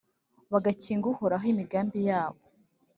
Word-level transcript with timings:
bagakinga 0.51 1.05
Uhoraho 1.13 1.45
imigambi 1.53 1.99
yabo, 2.09 2.39